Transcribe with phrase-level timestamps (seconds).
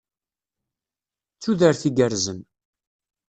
[1.35, 2.39] D tudert igerrzen.